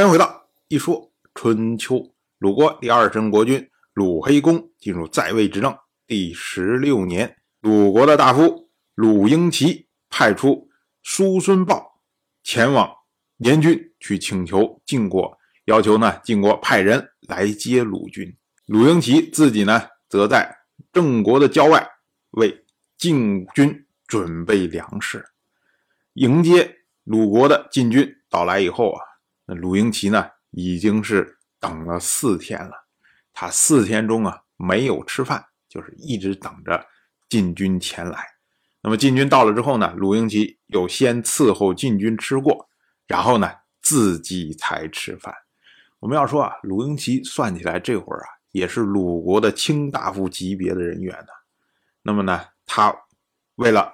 [0.00, 2.02] 欢迎回到一说春秋。
[2.38, 5.76] 鲁国第二任国君鲁黑公进入在位执政
[6.06, 10.70] 第十六年，鲁国的大夫鲁婴齐派出
[11.02, 12.00] 叔孙豹
[12.42, 12.90] 前往
[13.36, 15.36] 联军去请求晋国，
[15.66, 18.34] 要求呢晋国派人来接鲁军。
[18.64, 20.50] 鲁婴齐自己呢则在
[20.94, 21.86] 郑国的郊外
[22.30, 22.64] 为
[22.96, 25.22] 晋军准备粮食，
[26.14, 26.74] 迎接
[27.04, 29.09] 鲁国的晋军到来以后啊。
[29.50, 32.86] 那鲁英奇呢，已经是等了四天了。
[33.32, 36.86] 他四天中啊，没有吃饭，就是一直等着
[37.28, 38.24] 晋军前来。
[38.80, 42.70] 那么晋军到了之后呢，鲁英奇又先伺候晋军吃过，
[43.08, 43.50] 然后呢，
[43.82, 45.34] 自己才吃饭。
[45.98, 51.32] 我们要说啊，鲁英奇算起来这会儿啊，也是鲁国的卿大夫级别的人员呢。
[52.02, 52.94] 那么呢，他
[53.56, 53.92] 为了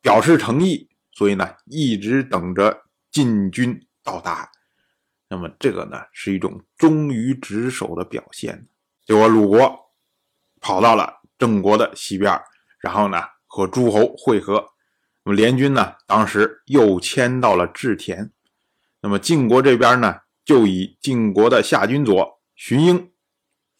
[0.00, 4.48] 表示诚意，所以呢，一直等着晋军到达。
[5.28, 8.66] 那么这个呢，是一种忠于职守的表现。
[9.04, 9.78] 结果鲁国
[10.60, 12.40] 跑到了郑国的西边，
[12.80, 14.66] 然后呢和诸侯会合。
[15.24, 18.32] 那么联军呢，当时又迁到了治田。
[19.02, 23.12] 那么晋国这边呢，就以晋国的夏军佐荀英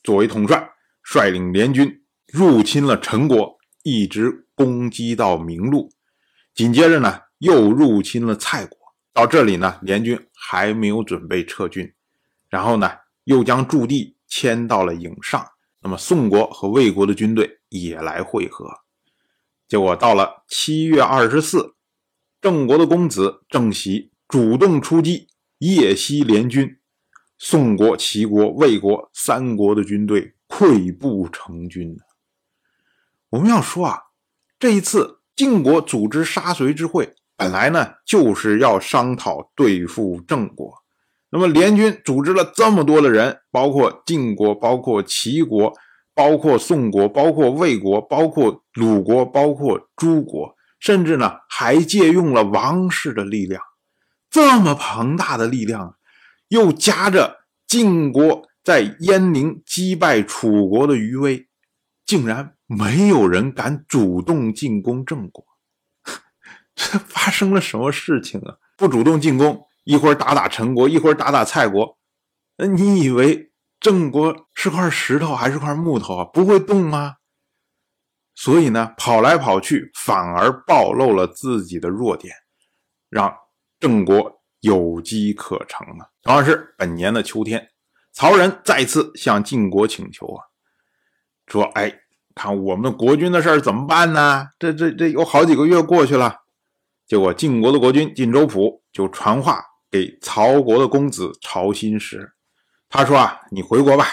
[0.02, 0.70] 作为统帅，
[1.02, 5.90] 率领联军入侵了陈国，一直攻击到明路。
[6.54, 8.77] 紧接着呢，又入侵了蔡国。
[9.18, 11.92] 到这里呢，联军还没有准备撤军，
[12.48, 12.88] 然后呢，
[13.24, 15.44] 又将驻地迁到了颍上。
[15.80, 18.70] 那么宋国和魏国的军队也来会合。
[19.66, 21.74] 结果到了七月二十四，
[22.40, 25.26] 郑国的公子郑袭主动出击，
[25.58, 26.78] 夜袭联军。
[27.38, 31.98] 宋国、齐国、魏国三国的军队溃不成军。
[33.30, 33.98] 我们要说啊，
[34.60, 37.16] 这一次晋国组织杀随之会。
[37.38, 40.74] 本来呢，就是要商讨对付郑国。
[41.30, 45.72] 那么联军组织了这么多的人，包括晋国、包括齐国、
[46.16, 53.62] 包括宋国、包括魏国、包括鲁国、包括诸国，甚至呢还借用了王室的力量。
[54.28, 55.94] 这么庞大的力量，
[56.48, 61.46] 又夹着晋国在鄢陵击败楚国的余威，
[62.04, 65.44] 竟然没有人敢主动进攻郑国。
[66.78, 68.54] 这 发生了什么事情啊？
[68.76, 71.98] 不主动进攻，一会儿打打陈国，一会儿打打蔡国，
[72.56, 73.50] 那你以为
[73.80, 76.24] 郑国是块石头还是块木头啊？
[76.24, 77.16] 不会动吗？
[78.36, 82.32] 所以呢，跑来跑去，反而暴露了自己的弱点，
[83.10, 83.36] 让
[83.80, 86.06] 郑国有机可乘啊。
[86.22, 87.70] 同样是本年的秋天，
[88.12, 90.44] 曹仁再次向晋国请求啊，
[91.48, 91.92] 说：“哎，
[92.36, 94.50] 看我们的国君的事儿怎么办呢？
[94.60, 96.42] 这这这有好几个月过去了。”
[97.08, 102.34] 结果晋国的国君晋州府就传话给曹国的公子曹新石，
[102.90, 104.04] 他说啊，你回国吧，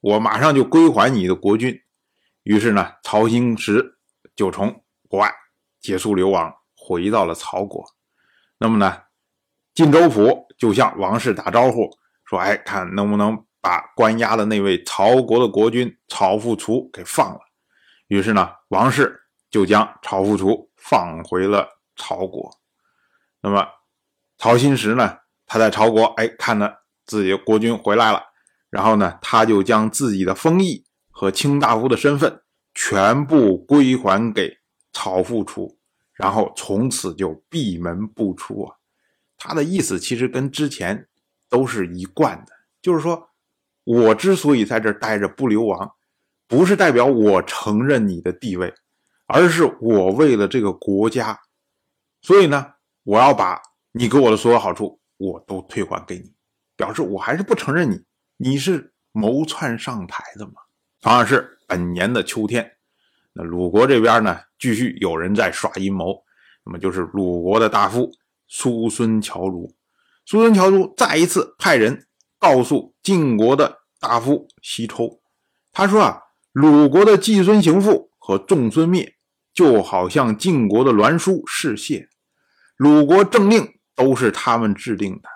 [0.00, 1.78] 我马上就归还你的国君。
[2.44, 3.98] 于是呢，曹新石
[4.34, 5.30] 就从国外
[5.82, 7.84] 结束流亡，回到了曹国。
[8.56, 8.96] 那么呢，
[9.74, 11.90] 晋州府就向王室打招呼
[12.24, 17.40] 说，哎，看能不能把关押的那位曹国的国君曹富楚给放了。
[18.06, 21.68] 于是呢，王室就将曹富楚放回了。
[22.00, 22.58] 曹国，
[23.42, 23.66] 那么
[24.38, 25.18] 曹新石呢？
[25.44, 28.22] 他在曹国，哎，看着自己的国君回来了，
[28.70, 32.40] 然后呢，他就将自己的封邑和卿大夫的身份
[32.72, 34.58] 全部归还给
[34.92, 35.76] 曹复楚，
[36.14, 38.76] 然后从此就闭门不出啊。
[39.36, 41.08] 他的意思其实跟之前
[41.48, 43.28] 都是一贯的，就是说
[43.84, 45.92] 我之所以在这待着不流亡，
[46.46, 48.72] 不是代表我承认你的地位，
[49.26, 51.40] 而是我为了这个国家。
[52.22, 53.60] 所以呢，我要把
[53.92, 56.32] 你给我的所有好处，我都退还给你，
[56.76, 58.04] 表示我还是不承认你，
[58.36, 60.52] 你是谋篡上台的嘛。
[61.00, 62.72] 同样是本年的秋天，
[63.32, 66.22] 那鲁国这边呢，继续有人在耍阴谋，
[66.64, 68.10] 那么就是鲁国的大夫
[68.46, 69.74] 叔孙侨如。
[70.26, 72.06] 叔孙侨如再一次派人
[72.38, 75.20] 告诉晋国的大夫西抽，
[75.72, 76.20] 他说啊，
[76.52, 79.16] 鲁国的季孙行父和仲孙灭。
[79.52, 82.06] 就好像晋国的栾书、士燮、
[82.80, 85.28] 鲁国政令都是他们制定的。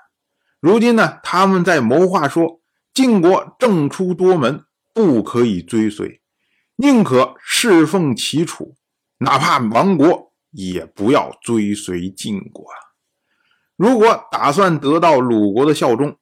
[0.61, 2.63] 如今呢，他们在谋划说，
[2.95, 4.65] 晋国政出多门，
[4.95, 6.23] 不可以追随，
[6.77, 8.77] 宁可侍奉齐楚，
[9.19, 12.65] 哪怕亡国也不要追随晋国。
[13.77, 16.17] 如果打算得到鲁国的效忠，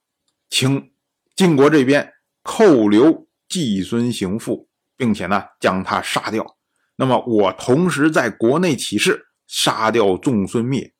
[0.50, 0.90] 请
[1.36, 6.56] 晋国这边扣留季孙行父，并且呢，将他杀掉。
[6.96, 10.92] 那么我同时在国内起事，杀掉仲孙灭，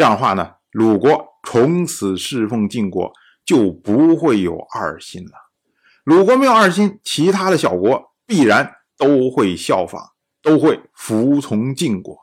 [0.00, 3.12] 这样的话呢，鲁国从此侍奉晋国，
[3.44, 5.32] 就不会有二心了。
[6.04, 12.16] 鲁国没有二心，其他的小国必然都会效仿，都会服从晋国。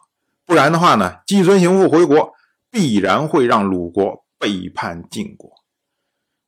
[0.44, 2.34] 不然的话呢，季孙行父回国，
[2.72, 5.52] 必然会让鲁国背叛晋国。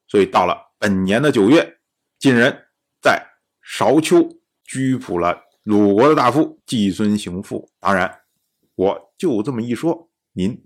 [0.07, 1.77] 所以到了本年的九月，
[2.17, 3.23] 晋人在
[3.61, 4.27] 韶丘
[4.63, 7.69] 拘捕了鲁国的大夫季孙行父。
[7.79, 8.21] 当然，
[8.73, 10.65] 我就这么一说，您